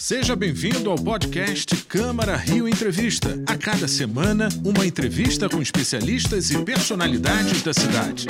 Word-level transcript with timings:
Seja 0.00 0.34
bem-vindo 0.34 0.90
ao 0.90 0.96
podcast 0.96 1.76
Câmara 1.84 2.34
Rio 2.34 2.66
Entrevista. 2.66 3.38
A 3.46 3.54
cada 3.54 3.86
semana, 3.86 4.48
uma 4.64 4.86
entrevista 4.86 5.46
com 5.46 5.60
especialistas 5.60 6.50
e 6.50 6.64
personalidades 6.64 7.60
da 7.62 7.74
cidade. 7.74 8.26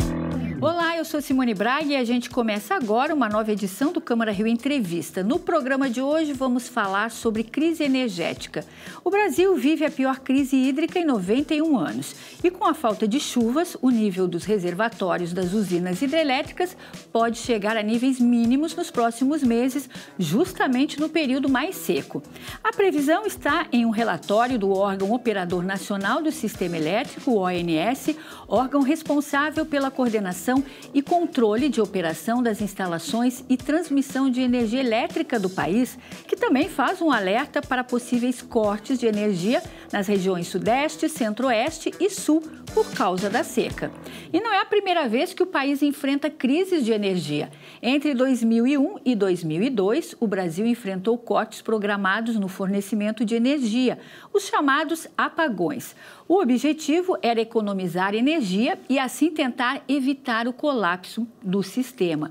Olá, 0.62 0.94
eu 0.94 1.06
sou 1.06 1.22
Simone 1.22 1.54
Braga 1.54 1.86
e 1.86 1.96
a 1.96 2.04
gente 2.04 2.28
começa 2.28 2.74
agora 2.74 3.14
uma 3.14 3.30
nova 3.30 3.50
edição 3.50 3.94
do 3.94 4.00
Câmara 4.00 4.30
Rio 4.30 4.46
Entrevista. 4.46 5.22
No 5.22 5.38
programa 5.38 5.88
de 5.88 6.02
hoje 6.02 6.34
vamos 6.34 6.68
falar 6.68 7.10
sobre 7.10 7.42
crise 7.42 7.82
energética. 7.82 8.62
O 9.02 9.08
Brasil 9.08 9.56
vive 9.56 9.86
a 9.86 9.90
pior 9.90 10.18
crise 10.18 10.56
hídrica 10.56 10.98
em 10.98 11.06
91 11.06 11.78
anos 11.78 12.14
e 12.44 12.50
com 12.50 12.66
a 12.66 12.74
falta 12.74 13.08
de 13.08 13.18
chuvas, 13.18 13.74
o 13.80 13.88
nível 13.88 14.28
dos 14.28 14.44
reservatórios 14.44 15.32
das 15.32 15.54
usinas 15.54 16.02
hidrelétricas 16.02 16.76
pode 17.10 17.38
chegar 17.38 17.78
a 17.78 17.82
níveis 17.82 18.20
mínimos 18.20 18.76
nos 18.76 18.90
próximos 18.90 19.42
meses, 19.42 19.88
justamente 20.18 21.00
no 21.00 21.08
período 21.08 21.48
mais 21.48 21.74
seco. 21.74 22.22
A 22.62 22.70
previsão 22.70 23.24
está 23.24 23.66
em 23.72 23.86
um 23.86 23.90
relatório 23.90 24.58
do 24.58 24.70
órgão 24.72 25.10
Operador 25.12 25.64
Nacional 25.64 26.20
do 26.20 26.30
Sistema 26.30 26.76
Elétrico, 26.76 27.38
ONS, 27.38 28.14
órgão 28.46 28.82
responsável 28.82 29.64
pela 29.64 29.90
coordenação 29.90 30.49
e 30.92 31.02
controle 31.02 31.68
de 31.68 31.80
operação 31.80 32.42
das 32.42 32.60
instalações 32.60 33.44
e 33.48 33.56
transmissão 33.56 34.30
de 34.30 34.40
energia 34.40 34.80
elétrica 34.80 35.38
do 35.38 35.50
país, 35.50 35.98
que 36.26 36.36
também 36.36 36.68
faz 36.68 37.00
um 37.00 37.10
alerta 37.10 37.60
para 37.60 37.84
possíveis 37.84 38.42
cortes 38.42 38.98
de 38.98 39.06
energia 39.06 39.62
nas 39.92 40.06
regiões 40.06 40.46
Sudeste, 40.46 41.08
Centro-Oeste 41.08 41.92
e 41.98 42.08
Sul 42.08 42.42
por 42.74 42.92
causa 42.92 43.28
da 43.28 43.42
seca. 43.42 43.90
E 44.32 44.40
não 44.40 44.52
é 44.52 44.60
a 44.60 44.64
primeira 44.64 45.08
vez 45.08 45.34
que 45.34 45.42
o 45.42 45.46
país 45.46 45.82
enfrenta 45.82 46.30
crises 46.30 46.84
de 46.84 46.92
energia. 46.92 47.50
Entre 47.82 48.14
2001 48.14 48.98
e 49.04 49.14
2002, 49.14 50.14
o 50.20 50.26
Brasil 50.26 50.66
enfrentou 50.66 51.18
cortes 51.18 51.60
programados 51.62 52.36
no 52.36 52.48
fornecimento 52.48 53.24
de 53.24 53.34
energia, 53.34 53.98
os 54.32 54.44
chamados 54.44 55.08
apagões. 55.16 55.96
O 56.28 56.40
objetivo 56.40 57.18
era 57.22 57.40
economizar 57.40 58.14
energia 58.14 58.78
e 58.88 58.98
assim 58.98 59.30
tentar 59.30 59.82
evitar 59.88 60.39
o 60.46 60.52
colapso 60.52 61.26
do 61.42 61.62
sistema. 61.62 62.30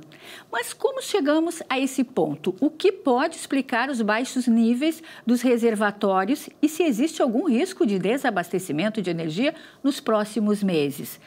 Mas 0.51 0.73
como 0.73 1.01
chegamos 1.01 1.61
a 1.69 1.79
esse 1.79 2.03
ponto? 2.03 2.55
O 2.59 2.69
que 2.69 2.91
pode 2.91 3.35
explicar 3.35 3.89
os 3.89 4.01
baixos 4.01 4.47
níveis 4.47 5.01
dos 5.25 5.41
reservatórios 5.41 6.49
e 6.61 6.69
se 6.69 6.83
existe 6.83 7.21
algum 7.21 7.47
risco 7.47 7.85
de 7.85 7.99
desabastecimento 7.99 9.01
de 9.01 9.09
energia 9.09 9.53
nos 9.83 9.99
próximos 9.99 10.63
meses? 10.63 11.19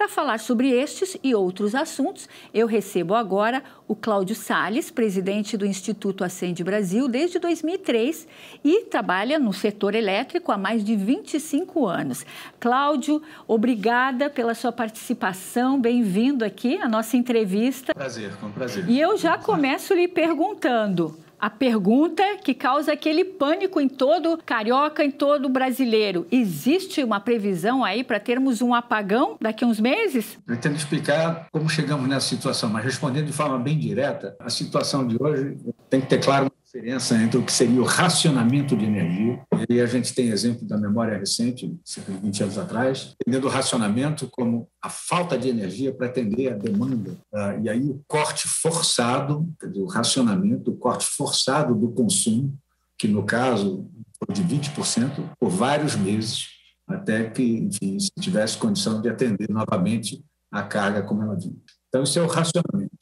Para 0.00 0.08
falar 0.08 0.40
sobre 0.40 0.70
estes 0.70 1.14
e 1.22 1.34
outros 1.34 1.74
assuntos, 1.74 2.26
eu 2.54 2.66
recebo 2.66 3.14
agora 3.14 3.62
o 3.86 3.94
Cláudio 3.94 4.34
Sales, 4.34 4.90
presidente 4.90 5.58
do 5.58 5.66
Instituto 5.66 6.24
Acende 6.24 6.64
Brasil 6.64 7.06
desde 7.06 7.38
2003 7.38 8.26
e 8.64 8.86
trabalha 8.86 9.38
no 9.38 9.52
setor 9.52 9.94
elétrico 9.94 10.52
há 10.52 10.56
mais 10.56 10.82
de 10.82 10.96
25 10.96 11.86
anos. 11.86 12.24
Cláudio, 12.58 13.20
obrigada 13.46 14.30
pela 14.30 14.54
sua 14.54 14.72
participação, 14.72 15.78
bem-vindo 15.78 16.46
aqui 16.46 16.78
à 16.78 16.88
nossa 16.88 17.18
entrevista. 17.18 17.92
Prazer, 17.92 18.34
com 18.36 18.50
prazer. 18.50 18.88
E 18.88 18.98
eu 18.98 19.18
já 19.18 19.36
começo 19.36 19.92
lhe 19.92 20.08
perguntando, 20.08 21.14
a 21.40 21.48
pergunta 21.48 22.22
que 22.44 22.52
causa 22.52 22.92
aquele 22.92 23.24
pânico 23.24 23.80
em 23.80 23.88
todo 23.88 24.38
carioca, 24.44 25.04
em 25.04 25.10
todo 25.10 25.48
brasileiro. 25.48 26.26
Existe 26.30 27.02
uma 27.02 27.18
previsão 27.18 27.82
aí 27.82 28.04
para 28.04 28.20
termos 28.20 28.60
um 28.60 28.74
apagão 28.74 29.36
daqui 29.40 29.64
a 29.64 29.66
uns 29.66 29.80
meses? 29.80 30.38
Pretendo 30.44 30.76
explicar 30.76 31.48
como 31.50 31.68
chegamos 31.68 32.08
nessa 32.08 32.26
situação, 32.26 32.68
mas 32.68 32.84
respondendo 32.84 33.26
de 33.26 33.32
forma 33.32 33.58
bem 33.58 33.78
direta, 33.78 34.36
a 34.38 34.50
situação 34.50 35.06
de 35.06 35.16
hoje 35.20 35.56
tem 35.88 36.00
que 36.00 36.06
ter 36.06 36.22
claro 36.22 36.50
diferença 36.70 37.16
entre 37.16 37.36
o 37.36 37.42
que 37.44 37.52
seria 37.52 37.80
o 37.80 37.84
racionamento 37.84 38.76
de 38.76 38.84
energia, 38.84 39.42
e 39.68 39.80
a 39.80 39.86
gente 39.86 40.14
tem 40.14 40.28
exemplo 40.28 40.64
da 40.64 40.78
memória 40.78 41.18
recente, 41.18 41.76
cerca 41.84 42.12
de 42.12 42.18
20 42.18 42.42
anos 42.44 42.58
atrás, 42.58 43.16
entendendo 43.20 43.46
o 43.46 43.50
racionamento 43.50 44.28
como 44.28 44.68
a 44.80 44.88
falta 44.88 45.36
de 45.36 45.48
energia 45.48 45.92
para 45.92 46.06
atender 46.06 46.52
a 46.52 46.56
demanda, 46.56 47.16
ah, 47.34 47.56
e 47.60 47.68
aí 47.68 47.82
o 47.82 48.00
corte 48.06 48.46
forçado, 48.46 49.48
o 49.74 49.86
racionamento, 49.86 50.70
o 50.70 50.76
corte 50.76 51.04
forçado 51.06 51.74
do 51.74 51.90
consumo, 51.90 52.56
que 52.96 53.08
no 53.08 53.24
caso 53.24 53.90
foi 54.16 54.32
de 54.32 54.44
20% 54.44 55.28
por 55.40 55.50
vários 55.50 55.96
meses, 55.96 56.46
até 56.86 57.24
que, 57.24 57.42
enfim, 57.42 57.98
se 57.98 58.10
tivesse 58.20 58.56
condição 58.56 59.00
de 59.00 59.08
atender 59.08 59.48
novamente 59.50 60.22
a 60.52 60.62
carga 60.62 61.02
como 61.02 61.22
ela 61.22 61.36
vinha. 61.36 61.56
Então, 61.88 62.04
isso 62.04 62.18
é 62.18 62.22
o 62.22 62.28
racionamento. 62.28 62.99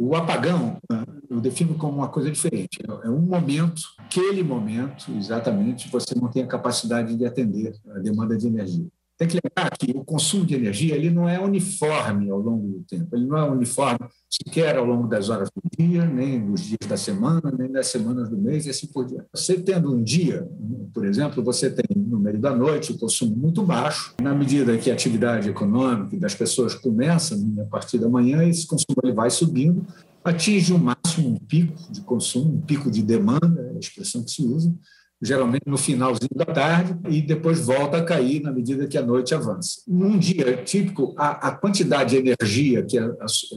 O 0.00 0.14
apagão 0.14 0.78
né, 0.88 1.04
eu 1.28 1.40
defino 1.40 1.74
como 1.74 1.98
uma 1.98 2.08
coisa 2.08 2.30
diferente. 2.30 2.78
É 3.02 3.10
um 3.10 3.18
momento, 3.18 3.82
aquele 3.98 4.44
momento, 4.44 5.10
exatamente, 5.10 5.90
você 5.90 6.14
não 6.14 6.28
tem 6.28 6.44
a 6.44 6.46
capacidade 6.46 7.16
de 7.16 7.26
atender 7.26 7.74
a 7.90 7.98
demanda 7.98 8.36
de 8.36 8.46
energia. 8.46 8.86
Tem 9.18 9.26
que 9.26 9.38
lembrar 9.42 9.76
que 9.76 9.90
o 9.90 10.04
consumo 10.04 10.46
de 10.46 10.54
energia 10.54 10.94
ele 10.94 11.10
não 11.10 11.28
é 11.28 11.40
uniforme 11.40 12.30
ao 12.30 12.38
longo 12.38 12.68
do 12.68 12.84
tempo, 12.84 13.16
ele 13.16 13.26
não 13.26 13.36
é 13.36 13.50
uniforme 13.50 13.98
sequer 14.30 14.76
ao 14.76 14.84
longo 14.84 15.08
das 15.08 15.28
horas 15.28 15.50
do 15.50 15.60
dia, 15.76 16.06
nem 16.06 16.40
dos 16.40 16.60
dias 16.60 16.86
da 16.88 16.96
semana, 16.96 17.52
nem 17.58 17.68
das 17.68 17.88
semanas 17.88 18.28
do 18.28 18.38
mês 18.38 18.66
e 18.66 18.70
assim 18.70 18.86
por 18.86 19.04
diante. 19.04 19.26
Você 19.34 19.58
tendo 19.58 19.92
um 19.92 20.00
dia, 20.00 20.48
por 20.94 21.04
exemplo, 21.04 21.42
você 21.42 21.68
tem 21.68 21.84
no 21.96 22.20
meio 22.20 22.38
da 22.38 22.54
noite 22.54 22.92
o 22.92 22.98
consumo 22.98 23.34
muito 23.34 23.60
baixo, 23.60 24.14
na 24.22 24.32
medida 24.32 24.78
que 24.78 24.88
a 24.88 24.94
atividade 24.94 25.48
econômica 25.48 26.16
das 26.16 26.36
pessoas 26.36 26.76
começa 26.76 27.36
a 27.60 27.64
partir 27.64 27.98
da 27.98 28.08
manhã, 28.08 28.44
esse 28.44 28.68
consumo 28.68 28.98
ele 29.02 29.14
vai 29.14 29.30
subindo, 29.30 29.84
atinge 30.22 30.72
um 30.72 30.78
máximo, 30.78 31.30
um 31.30 31.36
pico 31.36 31.74
de 31.90 32.02
consumo, 32.02 32.54
um 32.54 32.60
pico 32.60 32.88
de 32.88 33.02
demanda, 33.02 33.68
é 33.72 33.76
a 33.76 33.78
expressão 33.80 34.22
que 34.22 34.30
se 34.30 34.42
usa, 34.42 34.72
geralmente 35.20 35.64
no 35.66 35.76
finalzinho 35.76 36.30
da 36.34 36.44
tarde, 36.44 36.96
e 37.08 37.20
depois 37.20 37.64
volta 37.64 37.98
a 37.98 38.04
cair 38.04 38.40
na 38.40 38.52
medida 38.52 38.86
que 38.86 38.96
a 38.96 39.02
noite 39.02 39.34
avança. 39.34 39.82
Num 39.86 40.18
dia 40.18 40.62
típico, 40.62 41.14
a, 41.16 41.48
a 41.48 41.50
quantidade 41.52 42.10
de 42.10 42.16
energia 42.16 42.84
que 42.84 42.98
é, 42.98 43.10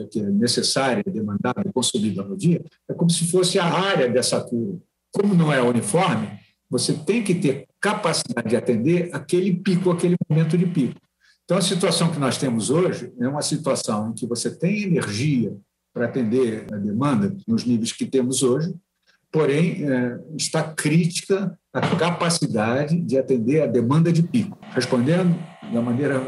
que 0.10 0.20
é 0.20 0.30
necessária, 0.30 1.04
demandada, 1.04 1.64
consumida 1.74 2.24
no 2.24 2.36
dia, 2.36 2.64
é 2.90 2.94
como 2.94 3.10
se 3.10 3.26
fosse 3.26 3.60
a 3.60 3.66
área 3.66 4.10
dessa 4.10 4.42
curva. 4.42 4.80
Como 5.12 5.36
não 5.36 5.52
é 5.52 5.62
uniforme, 5.62 6.30
você 6.70 6.94
tem 6.94 7.24
que 7.24 7.36
ter 7.36 7.68
capacidade 7.80 8.50
de 8.50 8.56
atender 8.56 9.10
aquele 9.14 9.54
pico, 9.54 9.92
aquele 9.92 10.16
momento 10.30 10.58
de 10.58 10.66
pico. 10.66 11.00
Então, 11.44 11.58
a 11.58 11.62
situação 11.62 12.12
que 12.12 12.20
nós 12.20 12.38
temos 12.38 12.70
hoje 12.70 13.12
é 13.20 13.28
uma 13.28 13.42
situação 13.42 14.10
em 14.10 14.14
que 14.14 14.26
você 14.26 14.50
tem 14.50 14.84
energia 14.84 15.54
para 15.94 16.06
atender 16.06 16.66
a 16.72 16.78
demanda 16.78 17.36
nos 17.46 17.66
níveis 17.66 17.92
que 17.92 18.06
temos 18.06 18.42
hoje, 18.42 18.74
porém 19.32 19.90
é, 19.90 20.20
está 20.38 20.62
crítica 20.62 21.58
a 21.74 21.82
capacidade 21.96 23.00
de 23.00 23.18
atender 23.18 23.62
a 23.62 23.68
demanda 23.68 24.12
de 24.12 24.22
pico. 24.22 24.58
Respondendo 24.74 25.36
da 25.72 25.82
maneira 25.82 26.20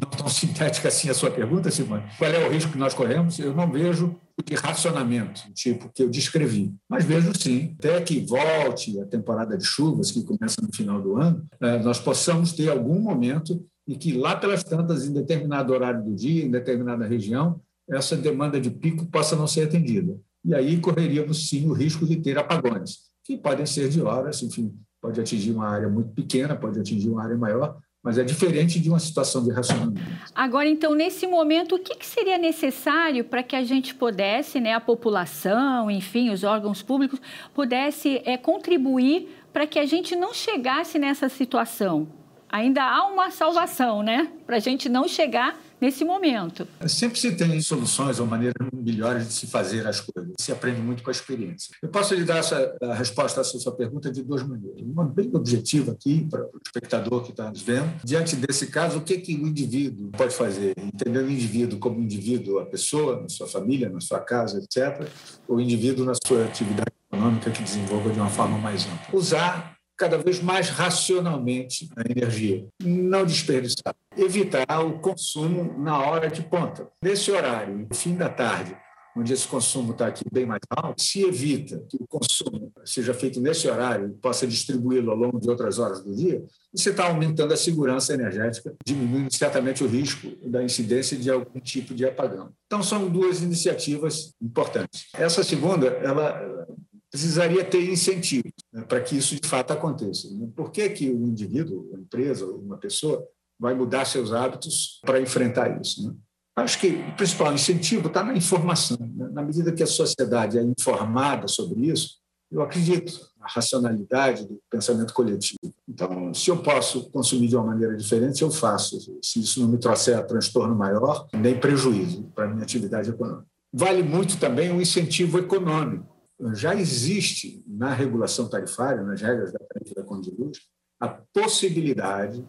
não 0.00 0.10
tão 0.10 0.28
sintética 0.28 0.88
assim 0.88 1.08
a 1.08 1.14
sua 1.14 1.30
pergunta, 1.30 1.70
Simone, 1.70 2.04
qual 2.18 2.30
é 2.30 2.46
o 2.46 2.50
risco 2.50 2.72
que 2.72 2.78
nós 2.78 2.94
corremos? 2.94 3.38
Eu 3.38 3.54
não 3.54 3.70
vejo 3.70 4.16
de 4.44 4.54
racionamento, 4.54 5.42
tipo 5.54 5.88
que 5.94 6.02
eu 6.02 6.10
descrevi, 6.10 6.74
mas 6.88 7.04
vejo 7.04 7.32
sim, 7.38 7.76
até 7.78 8.00
que 8.00 8.20
volte 8.20 9.00
a 9.00 9.06
temporada 9.06 9.56
de 9.56 9.64
chuvas, 9.64 10.10
que 10.10 10.24
começa 10.24 10.60
no 10.60 10.74
final 10.74 11.00
do 11.00 11.16
ano, 11.16 11.46
é, 11.60 11.78
nós 11.78 12.00
possamos 12.00 12.52
ter 12.52 12.68
algum 12.68 12.98
momento 12.98 13.64
e 13.86 13.96
que 13.96 14.12
lá 14.12 14.34
pelas 14.34 14.64
tantas, 14.64 15.06
em 15.06 15.12
determinado 15.12 15.72
horário 15.72 16.02
do 16.02 16.14
dia, 16.14 16.44
em 16.44 16.50
determinada 16.50 17.06
região, 17.06 17.60
essa 17.88 18.16
demanda 18.16 18.60
de 18.60 18.70
pico 18.70 19.06
possa 19.06 19.36
não 19.36 19.46
ser 19.46 19.62
atendida 19.62 20.18
e 20.44 20.54
aí 20.54 20.78
correríamos 20.78 21.48
sim 21.48 21.68
o 21.68 21.72
risco 21.72 22.06
de 22.06 22.16
ter 22.16 22.36
apagões, 22.36 22.98
que 23.24 23.36
podem 23.36 23.64
ser 23.64 23.88
de 23.88 24.02
horas, 24.02 24.42
enfim, 24.42 24.74
pode 25.00 25.20
atingir 25.20 25.52
uma 25.52 25.68
área 25.68 25.88
muito 25.88 26.10
pequena, 26.10 26.54
pode 26.54 26.78
atingir 26.78 27.08
uma 27.08 27.22
área 27.22 27.36
maior, 27.36 27.78
mas 28.02 28.18
é 28.18 28.22
diferente 28.22 28.78
de 28.78 28.90
uma 28.90 28.98
situação 28.98 29.42
de 29.42 29.50
racionamento. 29.50 30.02
Agora, 30.34 30.68
então, 30.68 30.94
nesse 30.94 31.26
momento, 31.26 31.76
o 31.76 31.78
que, 31.78 31.94
que 31.94 32.04
seria 32.04 32.36
necessário 32.36 33.24
para 33.24 33.42
que 33.42 33.56
a 33.56 33.64
gente 33.64 33.94
pudesse, 33.94 34.60
né, 34.60 34.74
a 34.74 34.80
população, 34.80 35.90
enfim, 35.90 36.28
os 36.28 36.44
órgãos 36.44 36.82
públicos, 36.82 37.18
pudesse 37.54 38.20
é, 38.26 38.36
contribuir 38.36 39.28
para 39.54 39.66
que 39.66 39.78
a 39.78 39.86
gente 39.86 40.14
não 40.14 40.34
chegasse 40.34 40.98
nessa 40.98 41.30
situação? 41.30 42.06
Ainda 42.50 42.84
há 42.84 43.06
uma 43.06 43.30
salvação, 43.30 44.02
né? 44.02 44.30
Para 44.46 44.56
a 44.56 44.60
gente 44.60 44.86
não 44.88 45.08
chegar 45.08 45.58
nesse 45.80 46.04
momento. 46.04 46.66
Sempre 46.86 47.18
se 47.18 47.32
tem 47.32 47.60
soluções 47.60 48.18
ou 48.18 48.26
maneiras 48.26 48.54
melhores 48.72 49.28
de 49.28 49.34
se 49.34 49.46
fazer 49.46 49.86
as 49.86 50.00
coisas. 50.00 50.34
Se 50.40 50.52
aprende 50.52 50.80
muito 50.80 51.02
com 51.02 51.10
a 51.10 51.12
experiência. 51.12 51.74
Eu 51.82 51.88
posso 51.88 52.14
lhe 52.14 52.24
dar 52.24 52.38
essa, 52.38 52.76
a 52.82 52.94
resposta 52.94 53.40
a 53.40 53.44
sua 53.44 53.72
pergunta 53.72 54.10
de 54.10 54.22
duas 54.22 54.42
maneiras. 54.42 54.80
Uma 54.82 55.04
bem 55.04 55.30
objetiva 55.34 55.92
aqui, 55.92 56.26
para 56.30 56.42
o 56.42 56.60
espectador 56.64 57.22
que 57.22 57.30
está 57.30 57.50
nos 57.50 57.62
vendo. 57.62 57.92
Diante 58.04 58.36
desse 58.36 58.68
caso, 58.68 58.98
o 58.98 59.00
que, 59.02 59.18
que 59.18 59.34
o 59.34 59.46
indivíduo 59.46 60.10
pode 60.16 60.34
fazer? 60.34 60.74
Entender 60.76 61.20
o 61.20 61.30
indivíduo 61.30 61.78
como 61.78 62.00
indivíduo, 62.00 62.58
a 62.58 62.66
pessoa, 62.66 63.20
na 63.20 63.28
sua 63.28 63.46
família, 63.46 63.88
na 63.88 64.00
sua 64.00 64.20
casa, 64.20 64.58
etc. 64.58 65.08
O 65.48 65.60
indivíduo 65.60 66.04
na 66.04 66.12
sua 66.26 66.44
atividade 66.44 66.92
econômica 67.12 67.50
que 67.50 67.62
desenvolva 67.62 68.10
de 68.10 68.18
uma 68.18 68.30
forma 68.30 68.58
mais 68.58 68.86
ampla. 68.86 69.18
Usar 69.18 69.73
cada 69.96 70.18
vez 70.18 70.40
mais 70.40 70.68
racionalmente 70.68 71.88
a 71.96 72.02
energia, 72.10 72.66
não 72.82 73.24
desperdiçar, 73.24 73.94
evitar 74.16 74.80
o 74.84 74.98
consumo 74.98 75.78
na 75.78 75.98
hora 75.98 76.28
de 76.28 76.42
ponta. 76.42 76.88
Nesse 77.02 77.30
horário, 77.30 77.86
fim 77.92 78.14
da 78.14 78.28
tarde, 78.28 78.76
onde 79.16 79.32
esse 79.32 79.46
consumo 79.46 79.92
está 79.92 80.08
aqui 80.08 80.24
bem 80.30 80.44
mais 80.44 80.60
alto, 80.68 81.00
se 81.00 81.22
evita 81.22 81.80
que 81.88 81.96
o 82.00 82.06
consumo 82.08 82.72
seja 82.84 83.14
feito 83.14 83.40
nesse 83.40 83.68
horário 83.68 84.08
e 84.08 84.20
possa 84.20 84.46
distribuí-lo 84.46 85.12
ao 85.12 85.16
longo 85.16 85.40
de 85.40 85.48
outras 85.48 85.78
horas 85.78 86.02
do 86.02 86.14
dia, 86.14 86.44
você 86.74 86.90
está 86.90 87.06
aumentando 87.06 87.54
a 87.54 87.56
segurança 87.56 88.12
energética, 88.12 88.74
diminuindo 88.84 89.32
certamente 89.32 89.84
o 89.84 89.86
risco 89.86 90.28
da 90.44 90.62
incidência 90.62 91.16
de 91.16 91.30
algum 91.30 91.60
tipo 91.60 91.94
de 91.94 92.04
apagão. 92.04 92.50
Então, 92.66 92.82
são 92.82 93.08
duas 93.08 93.40
iniciativas 93.40 94.34
importantes. 94.42 95.06
Essa 95.14 95.44
segunda, 95.44 95.86
ela 95.86 96.66
precisaria 97.08 97.64
ter 97.64 97.88
incentivos 97.88 98.52
né, 98.74 98.82
para 98.82 99.00
que 99.00 99.16
isso 99.16 99.40
de 99.40 99.48
fato 99.48 99.72
aconteça. 99.72 100.28
Por 100.56 100.72
que, 100.72 100.90
que 100.90 101.08
o 101.08 101.26
indivíduo, 101.28 101.92
a 101.94 101.98
empresa, 101.98 102.44
uma 102.44 102.76
pessoa 102.76 103.24
vai 103.58 103.72
mudar 103.72 104.04
seus 104.04 104.32
hábitos 104.32 105.00
para 105.02 105.20
enfrentar 105.20 105.80
isso? 105.80 106.08
Né? 106.08 106.14
Acho 106.56 106.80
que 106.80 106.88
o 106.88 107.16
principal 107.16 107.52
incentivo 107.54 108.08
está 108.08 108.24
na 108.24 108.36
informação. 108.36 108.96
Né? 109.00 109.28
Na 109.32 109.42
medida 109.42 109.72
que 109.72 109.82
a 109.82 109.86
sociedade 109.86 110.58
é 110.58 110.62
informada 110.62 111.46
sobre 111.46 111.86
isso, 111.86 112.18
eu 112.50 112.62
acredito 112.62 113.20
na 113.38 113.46
racionalidade 113.46 114.46
do 114.46 114.60
pensamento 114.70 115.12
coletivo. 115.12 115.58
Então, 115.88 116.32
se 116.32 116.50
eu 116.50 116.56
posso 116.62 117.10
consumir 117.10 117.48
de 117.48 117.56
uma 117.56 117.66
maneira 117.66 117.96
diferente, 117.96 118.42
eu 118.42 118.50
faço. 118.50 118.98
Se 119.22 119.40
isso 119.40 119.60
não 119.60 119.68
me 119.68 119.78
trouxer 119.78 120.24
transtorno 120.26 120.74
maior, 120.74 121.26
nem 121.32 121.58
prejuízo 121.58 122.24
para 122.34 122.44
a 122.44 122.48
minha 122.48 122.62
atividade 122.62 123.10
econômica. 123.10 123.46
Vale 123.72 124.04
muito 124.04 124.38
também 124.38 124.70
o 124.70 124.80
incentivo 124.80 125.38
econômico. 125.38 126.13
Já 126.54 126.74
existe 126.74 127.62
na 127.66 127.92
regulação 127.92 128.48
tarifária, 128.48 129.02
nas 129.02 129.20
regras 129.20 129.52
da 129.52 129.58
tarifa 129.58 129.94
da 129.94 130.02
conta 130.02 130.30
de 130.30 130.36
luz, 130.36 130.58
a 131.00 131.08
possibilidade 131.08 132.46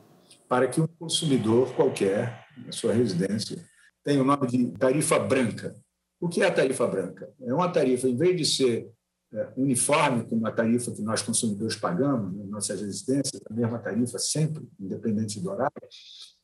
para 0.48 0.68
que 0.68 0.82
um 0.82 0.88
consumidor 0.88 1.74
qualquer, 1.76 2.46
na 2.66 2.72
sua 2.72 2.94
residência, 2.94 3.64
tem 4.04 4.20
o 4.20 4.24
nome 4.24 4.48
de 4.48 4.68
tarifa 4.78 5.20
branca. 5.20 5.76
O 6.20 6.30
que 6.30 6.42
é 6.42 6.48
a 6.48 6.54
tarifa 6.54 6.88
branca? 6.88 7.32
É 7.42 7.54
uma 7.54 7.70
tarifa, 7.70 8.08
em 8.08 8.16
vez 8.16 8.38
de 8.38 8.46
ser 8.46 8.90
é, 9.34 9.50
uniforme 9.58 10.24
como 10.24 10.48
a 10.48 10.52
tarifa 10.52 10.92
que 10.92 11.02
nós 11.02 11.22
consumidores 11.22 11.76
pagamos 11.76 12.36
nas 12.38 12.48
nossas 12.48 12.82
residências, 12.82 13.42
a 13.50 13.54
mesma 13.54 13.80
tarifa 13.80 14.18
sempre, 14.18 14.64
independente 14.80 15.40
do 15.40 15.50
horário, 15.50 15.74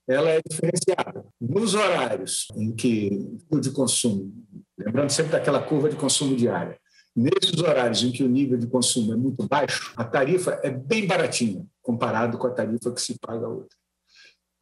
ela 0.08 0.30
é 0.30 0.42
diferenciada. 0.46 1.24
Nos 1.40 1.74
horários 1.74 2.48
em 2.56 2.76
que 2.76 3.40
o 3.50 3.60
de 3.60 3.72
consumo, 3.72 4.34
lembrando 4.78 5.12
sempre 5.12 5.32
daquela 5.32 5.62
curva 5.62 5.90
de 5.90 5.96
consumo 5.96 6.36
diária, 6.36 6.81
nesses 7.16 7.60
horários 7.62 8.04
em 8.04 8.12
que 8.12 8.24
o 8.24 8.30
nível 8.30 8.58
de 8.58 8.68
consumo 8.68 9.14
é 9.14 9.16
muito 9.16 9.48
baixo, 9.48 9.94
a 9.96 10.04
tarifa 10.04 10.60
é 10.64 10.70
bem 10.70 11.06
baratinha 11.06 11.66
comparado 11.82 12.38
com 12.38 12.48
a 12.48 12.52
tarifa 12.52 12.92
que 12.92 13.02
se 13.02 13.18
paga 13.20 13.48
hoje. 13.48 13.70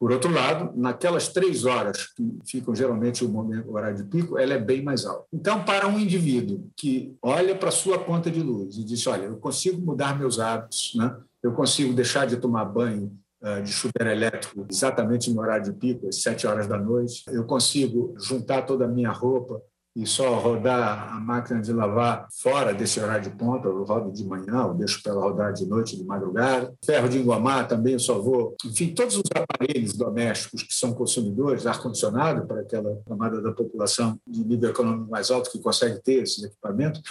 Por 0.00 0.12
outro 0.12 0.32
lado, 0.32 0.72
naquelas 0.74 1.28
três 1.28 1.66
horas 1.66 2.06
que 2.14 2.38
ficam 2.46 2.74
geralmente 2.74 3.22
o, 3.22 3.28
momento, 3.28 3.68
o 3.68 3.74
horário 3.74 3.98
de 3.98 4.04
pico, 4.04 4.38
ela 4.38 4.54
é 4.54 4.58
bem 4.58 4.82
mais 4.82 5.04
alta. 5.04 5.26
Então, 5.30 5.62
para 5.62 5.86
um 5.86 5.98
indivíduo 5.98 6.70
que 6.74 7.14
olha 7.20 7.54
para 7.54 7.68
a 7.68 7.72
sua 7.72 7.98
conta 7.98 8.30
de 8.30 8.42
luz 8.42 8.78
e 8.78 8.84
diz: 8.84 9.06
Olha, 9.06 9.24
eu 9.24 9.36
consigo 9.36 9.78
mudar 9.82 10.18
meus 10.18 10.40
hábitos, 10.40 10.92
né? 10.94 11.14
eu 11.42 11.52
consigo 11.52 11.92
deixar 11.92 12.26
de 12.26 12.38
tomar 12.38 12.64
banho 12.64 13.12
uh, 13.42 13.62
de 13.62 13.70
chuveiro 13.70 14.10
elétrico 14.10 14.66
exatamente 14.70 15.30
no 15.30 15.42
horário 15.42 15.64
de 15.64 15.72
pico, 15.74 16.08
às 16.08 16.22
sete 16.22 16.46
horas 16.46 16.66
da 16.66 16.78
noite, 16.78 17.22
eu 17.28 17.44
consigo 17.44 18.14
juntar 18.18 18.62
toda 18.62 18.86
a 18.86 18.88
minha 18.88 19.10
roupa 19.10 19.60
e 19.94 20.06
só 20.06 20.38
rodar 20.38 21.12
a 21.14 21.20
máquina 21.20 21.60
de 21.60 21.72
lavar 21.72 22.28
fora 22.40 22.72
desse 22.72 23.00
horário 23.00 23.28
de 23.28 23.36
ponta, 23.36 23.66
eu 23.66 23.82
rodo 23.82 24.12
de 24.12 24.24
manhã, 24.24 24.66
eu 24.68 24.74
deixo 24.74 25.02
para 25.02 25.12
ela 25.12 25.22
rodar 25.22 25.52
de 25.52 25.66
noite, 25.66 25.96
de 25.96 26.04
madrugada. 26.04 26.72
Ferro 26.84 27.08
de 27.08 27.18
engomar 27.18 27.66
também 27.66 27.94
eu 27.94 27.98
só 27.98 28.18
vou. 28.18 28.54
Enfim, 28.64 28.94
todos 28.94 29.16
os 29.16 29.24
aparelhos 29.34 29.94
domésticos 29.94 30.62
que 30.62 30.72
são 30.72 30.92
consumidores, 30.92 31.66
ar-condicionado 31.66 32.46
para 32.46 32.60
aquela 32.60 33.00
camada 33.06 33.42
da 33.42 33.52
população 33.52 34.18
de 34.26 34.44
nível 34.44 34.70
econômico 34.70 35.10
mais 35.10 35.30
alto 35.30 35.50
que 35.50 35.58
consegue 35.58 36.00
ter 36.02 36.22
esses 36.22 36.44
equipamentos, 36.44 37.02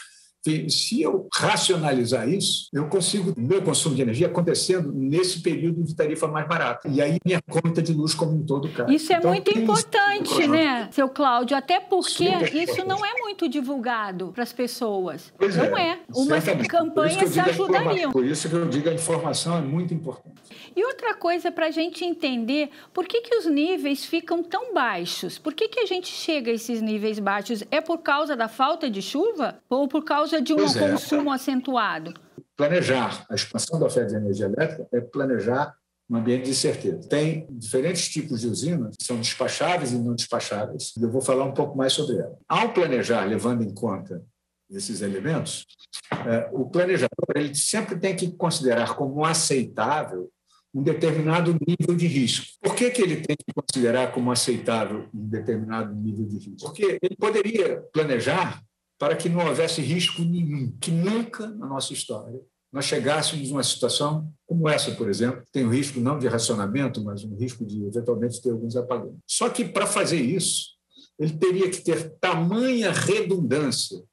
se 0.69 1.01
eu 1.01 1.27
racionalizar 1.33 2.27
isso, 2.30 2.69
eu 2.74 2.88
consigo 2.88 3.33
meu 3.38 3.62
consumo 3.62 3.95
de 3.95 4.01
energia 4.01 4.27
acontecendo 4.27 4.91
nesse 4.91 5.41
período 5.41 5.83
de 5.83 5.95
tarifa 5.95 6.27
mais 6.27 6.47
barata. 6.47 6.88
E 6.88 7.01
aí 7.01 7.18
minha 7.25 7.41
conta 7.41 7.81
de 7.81 7.94
luz 7.94 8.13
como 8.13 8.33
um 8.33 8.45
todo 8.45 8.69
cai. 8.69 8.94
Isso 8.94 9.12
é 9.12 9.18
então, 9.18 9.31
muito 9.31 9.57
importante, 9.57 10.47
né, 10.47 10.89
seu 10.91 11.09
Cláudio? 11.09 11.57
Até 11.57 11.80
porque 11.80 12.25
isso 12.53 12.86
não 12.86 13.06
é 13.06 13.19
muito 13.19 13.50
divulgado 13.50 14.31
para 14.33 14.44
as 14.44 14.53
pessoas. 14.53 15.33
Pois 15.38 15.56
não 15.56 15.77
é. 15.77 15.91
é. 15.91 16.00
Umas 16.13 16.44
campanhas 16.68 17.38
ajudariam. 17.38 18.12
Por 18.12 18.25
isso 18.25 18.50
que 18.50 18.56
eu 18.56 18.68
digo 18.68 18.89
a 18.89 18.94
informação 18.94 19.57
é 19.57 19.62
muito 19.62 19.94
importante. 19.94 20.39
E 20.75 20.83
outra 20.86 21.13
coisa 21.13 21.51
para 21.51 21.68
a 21.68 21.71
gente 21.71 22.06
entender, 22.06 22.69
por 22.94 23.07
que, 23.07 23.21
que 23.21 23.36
os 23.36 23.45
níveis 23.45 24.06
ficam 24.06 24.44
tão 24.44 24.74
baixos? 24.74 25.38
Por 25.38 25.53
que, 25.53 25.68
que 25.68 25.80
a 25.80 25.86
gente 25.86 26.07
chega 26.07 26.51
a 26.51 26.53
esses 26.53 26.81
níveis 26.81 27.19
baixos? 27.19 27.63
É 27.71 27.81
por 27.81 28.00
causa 28.00 28.36
da 28.36 28.47
falta 28.47 28.89
de 28.89 29.01
chuva 29.01 29.59
ou 29.69 29.88
por 29.88 30.03
causa 30.03 30.29
de 30.38 30.54
um 30.54 30.66
é. 30.66 30.92
consumo 30.92 31.31
acentuado? 31.31 32.14
Planejar 32.56 33.26
a 33.30 33.36
expansão 33.36 33.80
da 33.80 33.86
oferta 33.86 34.10
de 34.10 34.16
energia 34.16 34.46
elétrica 34.46 34.88
é 34.92 35.02
planejar 35.02 35.74
um 36.10 36.18
ambiente 36.18 36.46
de 36.46 36.56
certeza. 36.56 37.08
Tem 37.08 37.48
diferentes 37.52 38.10
tipos 38.10 38.42
de 38.42 38.48
usinas 38.48 38.96
que 38.98 39.04
são 39.04 39.18
despacháveis 39.18 39.92
e 39.92 39.98
não 39.98 40.16
despacháveis. 40.16 40.94
Eu 41.00 41.10
vou 41.10 41.22
falar 41.22 41.46
um 41.46 41.54
pouco 41.54 41.78
mais 41.78 41.94
sobre 41.94 42.18
ela. 42.18 42.38
Ao 42.48 42.74
planejar, 42.74 43.26
levando 43.26 43.64
em 43.64 43.74
conta 43.74 44.24
esses 44.70 45.02
elementos, 45.02 45.66
é, 46.28 46.50
o 46.52 46.66
planejador 46.70 47.10
ele 47.36 47.54
sempre 47.56 47.98
tem 47.98 48.16
que 48.16 48.32
considerar 48.32 48.96
como 48.96 49.24
aceitável 49.24 50.32
um 50.74 50.84
determinado 50.84 51.58
nível 51.66 51.96
de 51.96 52.08
risco. 52.08 52.46
Por 52.62 52.75
que, 52.75 52.90
que 52.92 53.02
ele 53.02 53.18
tem 53.18 53.36
que 53.36 53.54
considerar 53.54 54.12
como 54.12 54.32
aceitável 54.32 55.08
um 55.14 55.28
determinado 55.28 55.94
nível 55.96 56.25
de 56.25 56.38
risco? 56.38 56.68
Porque 56.68 57.00
ele 57.02 57.16
poderia 57.16 57.82
planejar 57.92 58.62
para 59.00 59.16
que 59.16 59.30
não 59.30 59.48
houvesse 59.48 59.81
risco 59.81 60.22
nenhum, 60.22 60.72
que 60.80 60.92
nunca 60.92 61.48
na 61.48 61.66
nossa 61.66 61.94
história 61.94 62.40
nós 62.72 62.86
chegássemos 62.86 63.50
numa 63.50 63.63
situação 63.63 64.31
como 64.46 64.69
essa, 64.69 64.92
por 64.92 65.10
exemplo, 65.10 65.42
que 65.44 65.51
tem 65.51 65.66
o 65.66 65.72
risco 65.72 66.00
não 66.00 66.19
de 66.19 66.28
racionamento, 66.28 67.04
mas 67.04 67.24
um 67.24 67.36
risco 67.36 67.66
de 67.66 67.84
eventualmente 67.84 68.40
ter 68.42 68.51
alguns 68.51 68.75
apagões. 68.75 69.16
Só 69.25 69.50
que 69.50 69.66
para 69.66 69.88
fazer 69.88 70.22
isso, 70.22 70.78
ele 71.18 71.34
teria 71.34 71.69
que 71.69 71.81
ter 71.81 72.12
tamanha 72.19 72.92
redundância 72.92 74.04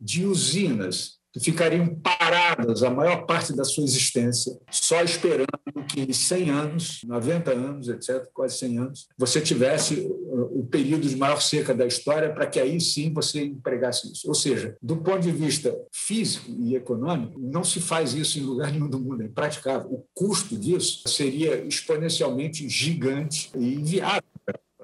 de 0.00 0.24
usinas 0.24 1.18
que 1.36 1.40
ficariam 1.40 1.94
paradas 1.96 2.82
a 2.82 2.88
maior 2.88 3.26
parte 3.26 3.54
da 3.54 3.62
sua 3.62 3.84
existência, 3.84 4.58
só 4.70 5.02
esperando 5.02 5.46
que 5.86 6.00
em 6.00 6.12
100 6.12 6.50
anos, 6.50 7.00
90 7.06 7.50
anos, 7.50 7.88
etc., 7.88 8.26
quase 8.32 8.58
100 8.58 8.78
anos, 8.78 9.08
você 9.18 9.40
tivesse 9.40 10.00
uh, 10.00 10.60
o 10.60 10.66
período 10.66 11.06
de 11.06 11.14
maior 11.14 11.42
seca 11.42 11.74
da 11.74 11.86
história 11.86 12.32
para 12.32 12.46
que 12.46 12.58
aí 12.58 12.80
sim 12.80 13.12
você 13.12 13.44
empregasse 13.44 14.10
isso. 14.10 14.26
Ou 14.26 14.34
seja, 14.34 14.76
do 14.80 14.96
ponto 14.96 15.20
de 15.20 15.30
vista 15.30 15.76
físico 15.92 16.50
e 16.58 16.74
econômico, 16.74 17.38
não 17.38 17.62
se 17.62 17.80
faz 17.80 18.14
isso 18.14 18.38
em 18.38 18.42
lugar 18.42 18.72
nenhum 18.72 18.88
do 18.88 18.98
mundo, 18.98 19.22
é 19.22 19.26
impraticável. 19.26 19.90
O 19.90 20.06
custo 20.14 20.56
disso 20.56 21.02
seria 21.06 21.62
exponencialmente 21.66 22.66
gigante 22.66 23.50
e 23.54 23.74
inviável 23.74 24.22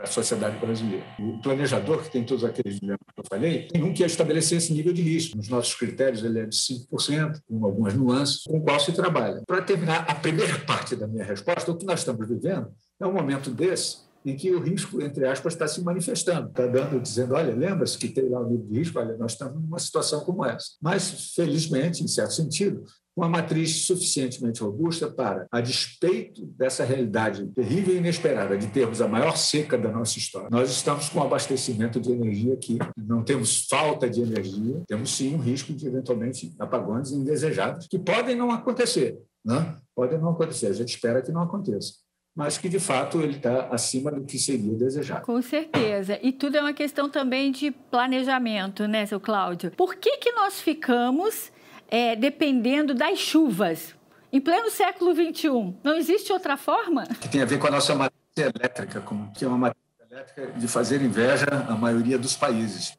a 0.02 0.06
sociedade 0.06 0.58
brasileira. 0.58 1.04
O 1.18 1.38
planejador, 1.38 2.02
que 2.02 2.10
tem 2.10 2.24
todos 2.24 2.44
aqueles 2.44 2.80
dilemas 2.80 3.00
que 3.14 3.20
eu 3.20 3.24
falei, 3.28 3.68
tem 3.68 3.82
um 3.82 3.94
que 3.94 4.02
é 4.02 4.06
estabelecer 4.06 4.58
esse 4.58 4.72
nível 4.72 4.92
de 4.92 5.02
risco. 5.02 5.36
Nos 5.36 5.48
nossos 5.48 5.74
critérios, 5.74 6.24
ele 6.24 6.40
é 6.40 6.46
de 6.46 6.56
5%, 6.56 7.40
com 7.48 7.64
algumas 7.64 7.94
nuances, 7.94 8.42
com 8.44 8.58
o 8.58 8.62
qual 8.62 8.80
se 8.80 8.92
trabalha. 8.92 9.42
Para 9.46 9.62
terminar 9.62 10.04
a 10.08 10.14
primeira 10.14 10.58
parte 10.66 10.96
da 10.96 11.06
minha 11.06 11.24
resposta, 11.24 11.70
o 11.70 11.76
que 11.76 11.86
nós 11.86 12.00
estamos 12.00 12.28
vivendo 12.28 12.72
é 13.00 13.06
um 13.06 13.12
momento 13.12 13.50
desse 13.50 13.98
em 14.24 14.36
que 14.36 14.50
o 14.50 14.60
risco, 14.60 15.02
entre 15.02 15.26
aspas, 15.26 15.52
está 15.54 15.66
se 15.66 15.82
manifestando, 15.82 16.48
está 16.48 16.66
dando, 16.66 17.00
dizendo, 17.00 17.34
olha, 17.34 17.54
lembra-se 17.54 17.98
que 17.98 18.08
tem 18.08 18.28
lá 18.28 18.40
o 18.40 18.48
nível 18.48 18.66
de 18.66 18.78
risco, 18.78 18.98
olha, 18.98 19.16
nós 19.16 19.32
estamos 19.32 19.60
numa 19.60 19.78
situação 19.78 20.20
como 20.20 20.44
essa. 20.44 20.72
Mas, 20.80 21.32
felizmente, 21.34 22.02
em 22.02 22.08
certo 22.08 22.34
sentido, 22.34 22.84
uma 23.14 23.28
matriz 23.28 23.84
suficientemente 23.84 24.62
robusta 24.62 25.10
para, 25.10 25.46
a 25.50 25.60
despeito 25.60 26.46
dessa 26.56 26.82
realidade 26.82 27.46
terrível 27.48 27.94
e 27.94 27.98
inesperada 27.98 28.56
de 28.56 28.68
termos 28.68 29.02
a 29.02 29.08
maior 29.08 29.36
seca 29.36 29.76
da 29.76 29.90
nossa 29.90 30.18
história, 30.18 30.48
nós 30.50 30.70
estamos 30.70 31.08
com 31.10 31.22
abastecimento 31.22 32.00
de 32.00 32.10
energia 32.10 32.54
aqui, 32.54 32.78
não 32.96 33.22
temos 33.22 33.66
falta 33.68 34.08
de 34.08 34.22
energia, 34.22 34.82
temos 34.86 35.14
sim 35.14 35.34
um 35.34 35.38
risco 35.38 35.74
de 35.74 35.86
eventualmente 35.86 36.54
apagões 36.58 37.12
indesejados, 37.12 37.86
que 37.86 37.98
podem 37.98 38.34
não 38.34 38.50
acontecer, 38.50 39.18
né? 39.44 39.76
podem 39.94 40.18
não 40.18 40.30
acontecer, 40.30 40.68
a 40.68 40.72
gente 40.72 40.88
espera 40.88 41.20
que 41.20 41.30
não 41.30 41.42
aconteça 41.42 41.92
mas 42.34 42.58
que 42.58 42.68
de 42.68 42.80
fato 42.80 43.20
ele 43.20 43.36
está 43.36 43.68
acima 43.70 44.10
do 44.10 44.24
que 44.24 44.38
seria 44.38 44.72
desejado. 44.74 45.24
Com 45.24 45.40
certeza. 45.42 46.18
E 46.22 46.32
tudo 46.32 46.56
é 46.56 46.60
uma 46.60 46.72
questão 46.72 47.08
também 47.08 47.52
de 47.52 47.70
planejamento, 47.70 48.86
né, 48.86 49.04
seu 49.04 49.20
Cláudio? 49.20 49.70
Por 49.72 49.96
que, 49.96 50.16
que 50.18 50.32
nós 50.32 50.60
ficamos 50.60 51.52
é, 51.92 52.16
dependendo 52.16 52.94
das 52.94 53.18
chuvas. 53.18 53.94
Em 54.32 54.40
pleno 54.40 54.70
século 54.70 55.14
XXI, 55.14 55.76
não 55.84 55.94
existe 55.94 56.32
outra 56.32 56.56
forma? 56.56 57.04
Que 57.04 57.28
tem 57.28 57.42
a 57.42 57.44
ver 57.44 57.58
com 57.58 57.66
a 57.66 57.70
nossa 57.70 57.94
matriz 57.94 58.18
elétrica, 58.34 59.04
que 59.36 59.44
é 59.44 59.48
uma 59.48 59.58
matriz 59.58 59.82
elétrica 60.10 60.58
de 60.58 60.66
fazer 60.66 61.02
inveja 61.02 61.44
à 61.68 61.76
maioria 61.76 62.18
dos 62.18 62.34
países, 62.34 62.96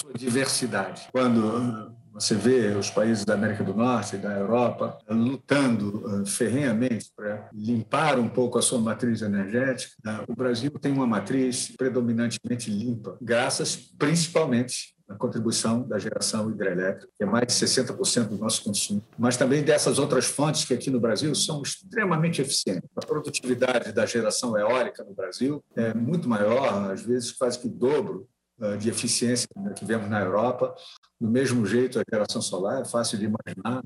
sua 0.00 0.12
diversidade. 0.12 1.08
Quando 1.10 1.92
você 2.18 2.34
vê 2.34 2.74
os 2.74 2.90
países 2.90 3.24
da 3.24 3.34
América 3.34 3.62
do 3.62 3.74
Norte 3.74 4.16
e 4.16 4.18
da 4.18 4.32
Europa 4.32 4.98
lutando 5.08 6.02
eh, 6.06 6.26
ferrenhamente 6.26 7.10
para 7.14 7.48
limpar 7.52 8.18
um 8.18 8.28
pouco 8.28 8.58
a 8.58 8.62
sua 8.62 8.80
matriz 8.80 9.20
energética. 9.20 9.94
Né? 10.02 10.24
O 10.26 10.34
Brasil 10.34 10.70
tem 10.70 10.92
uma 10.92 11.06
matriz 11.06 11.74
predominantemente 11.76 12.70
limpa, 12.70 13.18
graças 13.20 13.76
principalmente 13.98 14.96
na 15.08 15.14
contribuição 15.14 15.86
da 15.86 15.98
geração 15.98 16.50
hidrelétrica, 16.50 17.08
que 17.16 17.22
é 17.22 17.26
mais 17.26 17.46
de 17.46 17.52
60% 17.52 18.28
do 18.28 18.38
nosso 18.38 18.64
consumo, 18.64 19.02
mas 19.16 19.36
também 19.36 19.62
dessas 19.62 19.98
outras 19.98 20.24
fontes 20.24 20.64
que 20.64 20.74
aqui 20.74 20.90
no 20.90 20.98
Brasil 20.98 21.32
são 21.34 21.62
extremamente 21.62 22.42
eficientes. 22.42 22.88
A 22.96 23.06
produtividade 23.06 23.92
da 23.92 24.04
geração 24.04 24.58
eólica 24.58 25.04
no 25.04 25.14
Brasil 25.14 25.62
é 25.76 25.94
muito 25.94 26.28
maior, 26.28 26.90
às 26.90 27.02
vezes 27.02 27.30
quase 27.30 27.58
que 27.58 27.68
dobro 27.68 28.26
eh, 28.26 28.35
de 28.78 28.88
eficiência 28.88 29.48
que 29.76 29.84
vemos 29.84 30.08
na 30.08 30.20
Europa. 30.20 30.74
Do 31.20 31.28
mesmo 31.28 31.64
jeito, 31.66 31.98
a 31.98 32.02
geração 32.10 32.40
solar 32.40 32.82
é 32.82 32.84
fácil 32.84 33.18
de 33.18 33.26
imaginar 33.26 33.82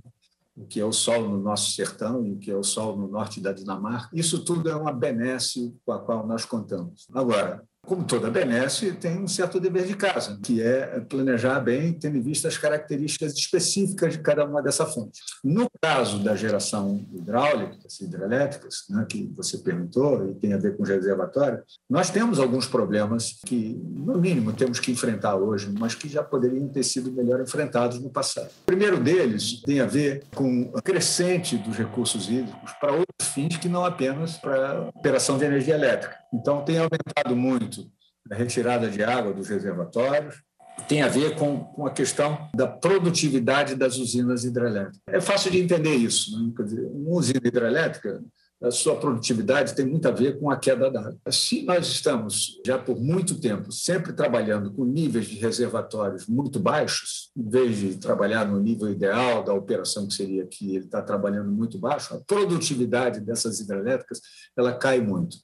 o 0.56 0.66
que 0.66 0.80
é 0.80 0.84
o 0.84 0.92
sol 0.92 1.28
no 1.28 1.40
nosso 1.40 1.72
sertão 1.72 2.26
e 2.26 2.32
o 2.32 2.38
que 2.38 2.50
é 2.50 2.56
o 2.56 2.62
sol 2.62 2.96
no 2.96 3.08
norte 3.08 3.40
da 3.40 3.52
Dinamarca. 3.52 4.10
Isso 4.12 4.44
tudo 4.44 4.68
é 4.68 4.76
uma 4.76 4.92
benesse 4.92 5.74
com 5.84 5.92
a 5.92 5.98
qual 5.98 6.26
nós 6.26 6.44
contamos. 6.44 7.06
Agora, 7.12 7.64
como 7.86 8.04
toda 8.04 8.30
benesse, 8.30 8.92
tem 8.92 9.18
um 9.18 9.26
certo 9.26 9.58
dever 9.58 9.86
de 9.86 9.96
casa, 9.96 10.38
que 10.42 10.62
é 10.62 11.00
planejar 11.00 11.58
bem, 11.60 11.92
tendo 11.92 12.18
em 12.18 12.20
vista 12.20 12.46
as 12.46 12.56
características 12.56 13.34
específicas 13.34 14.12
de 14.12 14.20
cada 14.20 14.44
uma 14.44 14.62
dessas 14.62 14.94
fontes. 14.94 15.20
No 15.42 15.68
caso 15.82 16.22
da 16.22 16.36
geração 16.36 17.04
hidráulica, 17.12 17.76
hidrelétricas, 18.00 18.84
né, 18.88 19.04
que 19.08 19.30
você 19.36 19.58
perguntou, 19.58 20.30
e 20.30 20.34
tem 20.34 20.52
a 20.52 20.56
ver 20.56 20.76
com 20.76 20.84
reservatório, 20.84 21.62
nós 21.88 22.10
temos 22.10 22.38
alguns 22.38 22.66
problemas 22.66 23.40
que, 23.44 23.76
no 23.84 24.18
mínimo, 24.18 24.52
temos 24.52 24.78
que 24.78 24.92
enfrentar 24.92 25.34
hoje, 25.36 25.72
mas 25.76 25.94
que 25.94 26.08
já 26.08 26.22
poderiam 26.22 26.68
ter 26.68 26.84
sido 26.84 27.10
melhor 27.10 27.40
enfrentados 27.40 27.98
no 27.98 28.10
passado. 28.10 28.50
O 28.62 28.66
primeiro 28.66 29.00
deles 29.00 29.62
tem 29.62 29.80
a 29.80 29.86
ver 29.86 30.22
com 30.34 30.70
a 30.76 30.80
crescente 30.82 31.56
dos 31.56 31.76
recursos 31.76 32.28
hídricos 32.28 32.72
para 32.80 32.92
outros 32.92 33.28
fins 33.34 33.56
que 33.56 33.68
não 33.68 33.84
apenas 33.84 34.36
para 34.36 34.90
operação 34.94 35.38
de 35.38 35.44
energia 35.44 35.74
elétrica. 35.74 36.19
Então, 36.32 36.64
tem 36.64 36.78
aumentado 36.78 37.34
muito 37.34 37.90
a 38.30 38.34
retirada 38.34 38.88
de 38.88 39.02
água 39.02 39.32
dos 39.32 39.48
reservatórios, 39.48 40.42
tem 40.88 41.02
a 41.02 41.08
ver 41.08 41.36
com, 41.36 41.64
com 41.64 41.86
a 41.86 41.90
questão 41.90 42.48
da 42.54 42.66
produtividade 42.66 43.74
das 43.74 43.96
usinas 43.96 44.44
hidrelétricas. 44.44 45.00
É 45.08 45.20
fácil 45.20 45.50
de 45.50 45.60
entender 45.60 45.94
isso. 45.94 46.32
Né? 46.38 46.52
Dizer, 46.64 46.86
uma 46.86 47.10
usina 47.10 47.40
hidrelétrica, 47.44 48.22
a 48.62 48.70
sua 48.70 48.96
produtividade 48.96 49.74
tem 49.74 49.86
muito 49.86 50.06
a 50.06 50.10
ver 50.10 50.38
com 50.38 50.50
a 50.50 50.56
queda 50.56 50.90
d'água. 50.90 51.16
Se 51.30 51.62
nós 51.62 51.86
estamos, 51.86 52.60
já 52.64 52.78
por 52.78 53.00
muito 53.00 53.40
tempo, 53.40 53.72
sempre 53.72 54.12
trabalhando 54.12 54.70
com 54.72 54.84
níveis 54.84 55.26
de 55.26 55.36
reservatórios 55.36 56.26
muito 56.26 56.60
baixos, 56.60 57.30
em 57.34 57.48
vez 57.48 57.78
de 57.78 57.96
trabalhar 57.96 58.44
no 58.44 58.60
nível 58.60 58.90
ideal 58.90 59.42
da 59.42 59.54
operação, 59.54 60.06
que 60.06 60.14
seria 60.14 60.46
que 60.46 60.76
ele 60.76 60.84
está 60.84 61.00
trabalhando 61.00 61.50
muito 61.50 61.78
baixo, 61.78 62.14
a 62.14 62.20
produtividade 62.20 63.20
dessas 63.20 63.60
hidrelétricas 63.60 64.20
ela 64.56 64.74
cai 64.74 65.00
muito. 65.00 65.38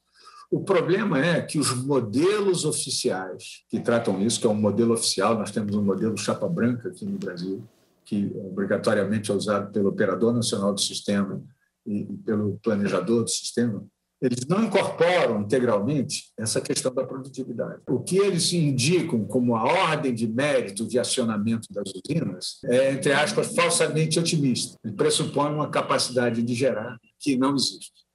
O 0.51 0.61
problema 0.61 1.25
é 1.25 1.43
que 1.43 1.59
os 1.59 1.75
modelos 1.75 2.65
oficiais 2.65 3.65
que 3.69 3.81
tratam 3.81 4.21
isso, 4.23 4.41
que 4.41 4.47
é 4.47 4.51
um 4.51 4.55
modelo 4.55 4.95
oficial, 4.95 5.37
nós 5.37 5.51
temos 5.51 5.75
um 5.75 5.83
modelo 5.83 6.17
chapa 6.17 6.49
branca 6.49 6.89
aqui 6.89 7.05
no 7.05 7.19
Brasil, 7.19 7.65
que 8.05 8.33
obrigatoriamente 8.37 9.31
é 9.31 9.35
usado 9.35 9.73
pelo 9.73 9.89
operador 9.89 10.33
nacional 10.33 10.73
do 10.73 10.81
sistema 10.81 11.43
e 11.85 12.05
pelo 12.25 12.59
planejador 12.63 13.25
do 13.25 13.31
sistema, 13.31 13.85
eles 14.21 14.47
não 14.49 14.65
incorporam 14.65 15.43
integralmente 15.43 16.33
essa 16.39 16.61
questão 16.61 16.93
da 16.93 17.05
produtividade. 17.05 17.83
O 17.89 18.01
que 18.01 18.17
eles 18.17 18.53
indicam 18.53 19.25
como 19.27 19.55
a 19.55 19.63
ordem 19.63 20.15
de 20.15 20.27
mérito 20.27 20.87
de 20.87 20.99
acionamento 20.99 21.69
das 21.71 21.93
usinas 21.93 22.59
é, 22.65 22.93
entre 22.93 23.13
aspas, 23.13 23.55
falsamente 23.55 24.19
otimista. 24.19 24.79
Ele 24.83 24.95
pressupõe 24.95 25.53
uma 25.53 25.69
capacidade 25.69 26.43
de 26.43 26.55
gerar 26.55 26.99
que 27.21 27.37
não 27.37 27.55
existe. 27.55 28.06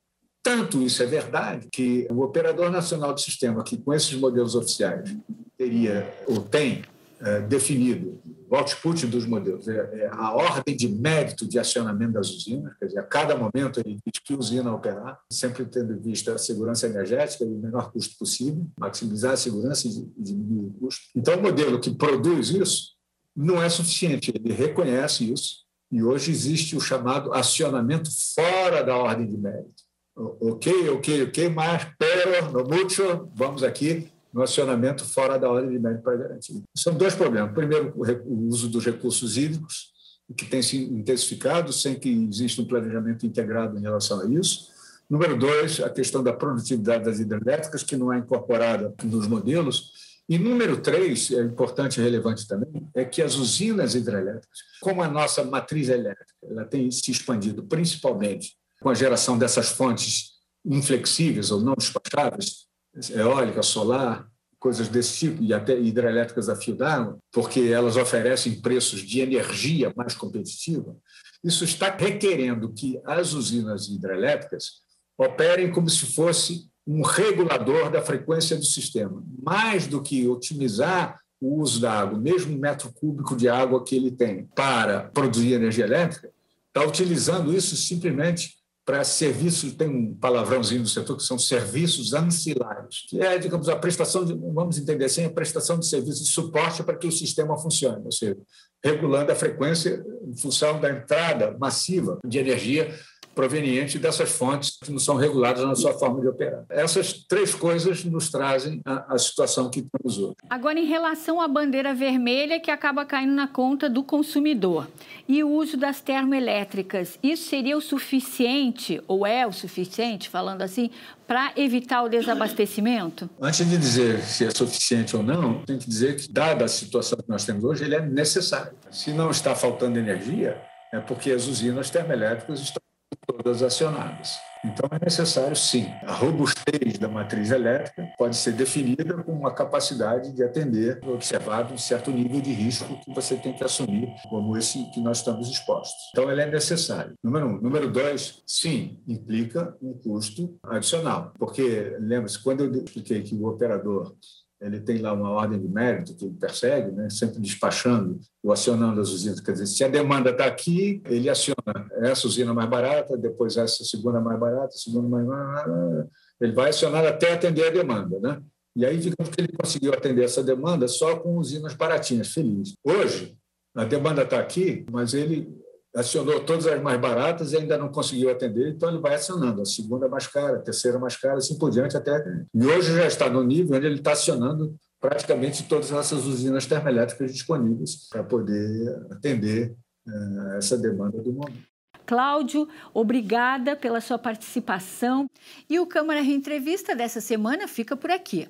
Tanto 0.43 0.81
isso 0.81 1.03
é 1.03 1.05
verdade 1.05 1.67
que 1.71 2.07
o 2.09 2.21
operador 2.21 2.71
nacional 2.71 3.13
do 3.13 3.21
sistema, 3.21 3.63
que 3.63 3.77
com 3.77 3.93
esses 3.93 4.13
modelos 4.13 4.55
oficiais 4.55 5.15
teria 5.55 6.11
ou 6.27 6.41
tem 6.41 6.83
é, 7.19 7.41
definido 7.41 8.19
o 8.49 8.55
output 8.55 9.05
dos 9.05 9.25
modelos, 9.27 9.67
é, 9.67 9.77
é, 9.77 10.09
a 10.11 10.33
ordem 10.33 10.75
de 10.75 10.87
mérito 10.87 11.47
de 11.47 11.59
acionamento 11.59 12.13
das 12.13 12.31
usinas, 12.31 12.75
quer 12.79 12.87
dizer, 12.87 12.99
a 12.99 13.03
cada 13.03 13.37
momento 13.37 13.79
ele 13.79 13.97
diz 14.03 14.19
que 14.23 14.33
usina 14.33 14.73
operar, 14.73 15.19
sempre 15.31 15.63
tendo 15.65 15.93
em 15.93 15.99
vista 15.99 16.33
a 16.33 16.37
segurança 16.39 16.87
energética 16.87 17.45
e 17.45 17.47
o 17.47 17.59
menor 17.59 17.91
custo 17.91 18.17
possível, 18.17 18.65
maximizar 18.79 19.33
a 19.33 19.37
segurança 19.37 19.87
e 19.87 20.11
diminuir 20.17 20.65
o 20.65 20.73
custo. 20.79 21.01
Então, 21.15 21.37
o 21.37 21.41
modelo 21.41 21.79
que 21.79 21.91
produz 21.91 22.49
isso 22.49 22.93
não 23.35 23.61
é 23.61 23.69
suficiente, 23.69 24.33
ele 24.35 24.51
reconhece 24.51 25.31
isso, 25.31 25.61
e 25.91 26.01
hoje 26.01 26.31
existe 26.31 26.75
o 26.75 26.81
chamado 26.81 27.31
acionamento 27.33 28.09
fora 28.33 28.83
da 28.83 28.97
ordem 28.97 29.27
de 29.27 29.37
mérito 29.37 29.90
ok, 30.15 30.89
ok, 30.89 31.23
ok, 31.23 31.49
mas, 31.49 31.87
pero, 31.97 32.51
no 32.51 32.63
mucho, 32.63 33.29
vamos 33.35 33.63
aqui 33.63 34.11
no 34.33 34.41
acionamento 34.41 35.03
fora 35.03 35.37
da 35.37 35.49
ordem 35.49 35.71
de 35.71 35.79
mérito 35.79 36.03
para 36.03 36.17
garantir. 36.17 36.63
São 36.75 36.93
dois 36.93 37.15
problemas. 37.15 37.53
Primeiro, 37.53 37.93
o 37.95 38.47
uso 38.47 38.69
dos 38.69 38.85
recursos 38.85 39.37
hídricos, 39.37 39.91
que 40.37 40.45
tem 40.45 40.61
se 40.61 40.77
intensificado 40.77 41.73
sem 41.73 41.95
que 41.95 42.09
exista 42.09 42.61
um 42.61 42.65
planejamento 42.65 43.25
integrado 43.25 43.77
em 43.77 43.81
relação 43.81 44.21
a 44.21 44.25
isso. 44.25 44.69
Número 45.09 45.37
dois, 45.37 45.81
a 45.81 45.89
questão 45.89 46.23
da 46.23 46.31
produtividade 46.31 47.03
das 47.03 47.19
hidrelétricas, 47.19 47.83
que 47.83 47.97
não 47.97 48.13
é 48.13 48.19
incorporada 48.19 48.93
nos 49.03 49.27
modelos. 49.27 49.91
E 50.29 50.39
número 50.39 50.77
três, 50.77 51.29
é 51.31 51.41
importante 51.41 51.99
e 51.99 52.03
relevante 52.03 52.47
também, 52.47 52.87
é 52.95 53.03
que 53.03 53.21
as 53.21 53.35
usinas 53.35 53.93
hidrelétricas, 53.93 54.59
como 54.79 55.01
a 55.01 55.09
nossa 55.09 55.43
matriz 55.43 55.89
elétrica, 55.89 56.33
ela 56.49 56.63
tem 56.63 56.89
se 56.89 57.11
expandido 57.11 57.63
principalmente 57.63 58.55
com 58.81 58.89
a 58.89 58.93
geração 58.95 59.37
dessas 59.37 59.69
fontes 59.69 60.31
inflexíveis 60.65 61.51
ou 61.51 61.61
não 61.61 61.75
despacháveis, 61.75 62.65
eólica, 63.11 63.61
solar, 63.61 64.27
coisas 64.59 64.89
desse 64.89 65.17
tipo, 65.17 65.41
e 65.41 65.53
até 65.53 65.79
hidrelétricas 65.79 66.49
a 66.49 66.55
fio 66.55 66.75
d'água, 66.75 67.17
porque 67.31 67.61
elas 67.61 67.95
oferecem 67.95 68.59
preços 68.59 69.01
de 69.01 69.21
energia 69.21 69.93
mais 69.95 70.13
competitiva, 70.13 70.95
isso 71.43 71.63
está 71.63 71.95
requerendo 71.95 72.71
que 72.73 72.99
as 73.05 73.33
usinas 73.33 73.87
hidrelétricas 73.87 74.81
operem 75.17 75.71
como 75.71 75.89
se 75.89 76.05
fosse 76.13 76.69
um 76.85 77.01
regulador 77.01 77.89
da 77.91 78.01
frequência 78.01 78.55
do 78.57 78.65
sistema, 78.65 79.23
mais 79.41 79.87
do 79.87 80.01
que 80.01 80.27
otimizar 80.27 81.19
o 81.39 81.59
uso 81.59 81.79
da 81.79 81.93
água, 81.93 82.19
mesmo 82.19 82.57
metro 82.57 82.91
cúbico 82.93 83.35
de 83.35 83.49
água 83.49 83.83
que 83.83 83.95
ele 83.95 84.11
tem 84.11 84.45
para 84.55 85.01
produzir 85.09 85.53
energia 85.53 85.85
elétrica, 85.85 86.31
está 86.67 86.87
utilizando 86.87 87.53
isso 87.53 87.75
simplesmente 87.75 88.60
para 88.91 89.05
serviços, 89.05 89.71
tem 89.71 89.87
um 89.87 90.13
palavrãozinho 90.13 90.81
no 90.81 90.87
setor 90.87 91.15
que 91.15 91.23
são 91.23 91.39
serviços 91.39 92.13
ancilares, 92.13 93.05
que 93.07 93.21
é, 93.21 93.37
digamos, 93.37 93.69
a 93.69 93.75
prestação 93.77 94.25
de, 94.25 94.33
vamos 94.33 94.77
entender 94.77 95.05
assim, 95.05 95.23
a 95.23 95.29
prestação 95.29 95.79
de 95.79 95.87
serviços 95.87 96.25
de 96.25 96.33
suporte 96.33 96.83
para 96.83 96.97
que 96.97 97.07
o 97.07 97.11
sistema 97.11 97.57
funcione, 97.57 98.03
ou 98.03 98.11
seja, 98.11 98.35
regulando 98.83 99.31
a 99.31 99.35
frequência 99.35 100.03
em 100.27 100.35
função 100.35 100.77
da 100.81 100.89
entrada 100.89 101.55
massiva 101.57 102.19
de 102.27 102.37
energia 102.37 102.93
proveniente 103.33 103.97
dessas 103.97 104.31
fontes 104.31 104.77
que 104.81 104.91
não 104.91 104.99
são 104.99 105.15
reguladas 105.15 105.63
na 105.63 105.75
sua 105.75 105.93
forma 105.93 106.21
de 106.21 106.27
operar. 106.27 106.63
Essas 106.69 107.13
três 107.13 107.55
coisas 107.55 108.03
nos 108.03 108.29
trazem 108.29 108.81
a, 108.85 109.15
a, 109.15 109.17
situação 109.17 109.69
que 109.69 109.81
temos 109.81 110.17
hoje. 110.17 110.35
Agora, 110.49 110.79
em 110.79 110.85
relação 110.85 111.39
à 111.39 111.47
bandeira 111.47 111.93
vermelha, 111.93 112.59
que 112.59 112.71
acaba 112.71 113.05
caindo 113.05 113.33
na 113.33 113.47
conta 113.47 113.89
do 113.89 114.03
consumidor, 114.03 114.87
e 115.27 115.43
o 115.43 115.49
uso 115.49 115.77
das 115.77 116.01
termoelétricas, 116.01 117.17
isso 117.23 117.49
seria 117.49 117.77
o 117.77 117.81
suficiente, 117.81 119.01
ou 119.07 119.25
é 119.25 119.47
o 119.47 119.51
suficiente, 119.51 120.29
falando 120.29 120.61
assim, 120.61 120.89
para 121.27 121.53
evitar 121.55 122.03
o 122.03 122.09
desabastecimento? 122.09 123.29
Antes 123.41 123.65
de 123.65 123.77
dizer 123.77 124.21
se 124.21 124.45
é 124.45 124.49
suficiente 124.51 125.15
ou 125.15 125.23
não, 125.23 125.63
tem 125.63 125.77
que 125.77 125.87
dizer 125.87 126.17
que, 126.17 126.29
dada 126.29 126.65
a 126.65 126.67
situação 126.67 127.17
que 127.17 127.29
nós 127.29 127.45
temos 127.45 127.63
hoje, 127.63 127.85
ele 127.85 127.95
é 127.95 128.01
necessário. 128.01 128.73
Se 128.91 129.13
não 129.13 129.31
está 129.31 129.55
faltando 129.55 129.97
energia, 129.97 130.61
é 130.91 130.99
porque 130.99 131.31
as 131.31 131.47
usinas 131.47 131.89
termoelétricas 131.89 132.59
estão 132.59 132.81
todas 133.25 133.61
acionadas. 133.63 134.39
Então, 134.63 134.87
é 134.91 135.03
necessário, 135.03 135.55
sim. 135.55 135.87
A 136.05 136.13
robustez 136.13 136.99
da 136.99 137.07
matriz 137.07 137.49
elétrica 137.49 138.07
pode 138.15 138.35
ser 138.35 138.51
definida 138.51 139.23
com 139.23 139.31
uma 139.31 139.51
capacidade 139.51 140.31
de 140.31 140.43
atender, 140.43 140.99
observado 141.03 141.73
um 141.73 141.77
certo 141.77 142.11
nível 142.11 142.39
de 142.39 142.51
risco 142.51 142.99
que 143.03 143.11
você 143.11 143.35
tem 143.35 143.53
que 143.53 143.63
assumir, 143.63 144.13
como 144.29 144.55
esse 144.55 144.85
que 144.91 145.01
nós 145.01 145.17
estamos 145.17 145.49
expostos. 145.49 146.09
Então, 146.11 146.29
ela 146.29 146.43
é 146.43 146.45
necessária. 146.45 147.13
Número 147.23 147.47
um. 147.47 147.61
Número 147.61 147.91
dois, 147.91 148.43
sim, 148.45 148.99
implica 149.07 149.75
um 149.81 149.93
custo 149.93 150.55
adicional. 150.63 151.33
Porque, 151.39 151.97
lembre-se, 151.99 152.41
quando 152.43 152.63
eu 152.63 152.83
expliquei 152.83 153.23
que 153.23 153.33
o 153.33 153.47
operador 153.47 154.15
ele 154.61 154.79
tem 154.79 154.99
lá 154.99 155.11
uma 155.11 155.31
ordem 155.31 155.59
de 155.59 155.67
mérito 155.67 156.15
que 156.15 156.25
ele 156.25 156.35
persegue, 156.39 156.91
né? 156.91 157.09
sempre 157.09 157.39
despachando 157.39 158.19
ou 158.43 158.53
acionando 158.53 159.01
as 159.01 159.09
usinas. 159.09 159.39
Quer 159.39 159.53
dizer, 159.53 159.65
se 159.65 159.83
a 159.83 159.87
demanda 159.87 160.29
está 160.29 160.45
aqui, 160.45 161.01
ele 161.05 161.27
aciona 161.29 161.57
essa 162.01 162.27
usina 162.27 162.53
mais 162.53 162.69
barata, 162.69 163.17
depois 163.17 163.57
essa 163.57 163.83
segunda 163.83 164.21
mais 164.21 164.39
barata, 164.39 164.71
segunda 164.71 165.09
mais 165.09 165.25
barata, 165.25 166.09
ele 166.39 166.53
vai 166.53 166.69
acionar 166.69 167.05
até 167.05 167.33
atender 167.33 167.67
a 167.67 167.71
demanda. 167.71 168.19
Né? 168.19 168.39
E 168.75 168.85
aí, 168.85 168.97
digamos 168.97 169.33
que 169.33 169.41
ele 169.41 169.51
conseguiu 169.51 169.93
atender 169.93 170.23
essa 170.23 170.43
demanda 170.43 170.87
só 170.87 171.17
com 171.17 171.37
usinas 171.37 171.73
baratinhas, 171.73 172.31
feliz. 172.31 172.73
Hoje, 172.83 173.35
a 173.75 173.83
demanda 173.83 174.21
está 174.21 174.39
aqui, 174.39 174.85
mas 174.91 175.13
ele 175.13 175.49
acionou 175.95 176.39
todas 176.41 176.65
as 176.67 176.81
mais 176.81 176.99
baratas 176.99 177.51
e 177.51 177.57
ainda 177.57 177.77
não 177.77 177.89
conseguiu 177.89 178.29
atender, 178.29 178.69
então 178.69 178.89
ele 178.89 178.99
vai 178.99 179.15
acionando 179.15 179.61
a 179.61 179.65
segunda 179.65 180.07
mais 180.07 180.27
cara, 180.27 180.57
a 180.57 180.61
terceira 180.61 180.97
mais 180.97 181.17
cara, 181.17 181.37
assim 181.37 181.57
por 181.57 181.69
diante 181.69 181.97
até. 181.97 182.23
E 182.53 182.65
hoje 182.65 182.95
já 182.95 183.05
está 183.05 183.29
no 183.29 183.43
nível 183.43 183.77
onde 183.77 183.85
ele 183.85 183.95
está 183.95 184.13
acionando 184.13 184.75
praticamente 184.99 185.63
todas 185.63 185.91
essas 185.91 186.25
usinas 186.25 186.65
termoelétricas 186.65 187.33
disponíveis 187.33 188.07
para 188.07 188.23
poder 188.23 189.07
atender 189.11 189.75
uh, 190.07 190.57
essa 190.57 190.77
demanda 190.77 191.21
do 191.21 191.33
momento. 191.33 191.71
Cláudio, 192.05 192.67
obrigada 192.93 193.75
pela 193.75 194.01
sua 194.01 194.19
participação. 194.19 195.27
E 195.69 195.79
o 195.79 195.85
Câmara 195.85 196.21
Rio 196.21 196.35
Entrevista 196.35 196.95
dessa 196.95 197.21
semana 197.21 197.67
fica 197.67 197.95
por 197.95 198.11
aqui. 198.11 198.49